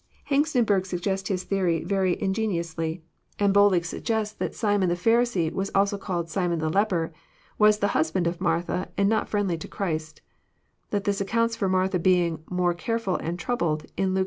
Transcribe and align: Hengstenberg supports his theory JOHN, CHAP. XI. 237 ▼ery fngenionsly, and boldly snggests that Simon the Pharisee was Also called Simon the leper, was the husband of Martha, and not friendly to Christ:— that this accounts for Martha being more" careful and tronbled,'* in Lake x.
Hengstenberg 0.31 0.87
supports 0.87 1.27
his 1.27 1.43
theory 1.43 1.81
JOHN, 1.81 1.83
CHAP. 1.83 1.89
XI. 1.89 2.17
237 2.33 2.53
▼ery 2.57 2.61
fngenionsly, 2.63 3.01
and 3.37 3.53
boldly 3.53 3.79
snggests 3.81 4.35
that 4.39 4.55
Simon 4.55 4.89
the 4.89 4.95
Pharisee 4.95 5.53
was 5.53 5.69
Also 5.75 5.99
called 5.99 6.27
Simon 6.27 6.57
the 6.57 6.71
leper, 6.71 7.13
was 7.59 7.77
the 7.77 7.89
husband 7.89 8.25
of 8.25 8.41
Martha, 8.41 8.89
and 8.97 9.07
not 9.07 9.29
friendly 9.29 9.59
to 9.59 9.67
Christ:— 9.67 10.23
that 10.89 11.03
this 11.03 11.21
accounts 11.21 11.55
for 11.55 11.69
Martha 11.69 11.99
being 11.99 12.41
more" 12.49 12.73
careful 12.87 13.17
and 13.17 13.37
tronbled,'* 13.37 13.91
in 13.95 14.15
Lake 14.15 14.19
x. 14.19 14.19